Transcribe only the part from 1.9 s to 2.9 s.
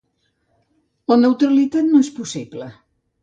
no és possible.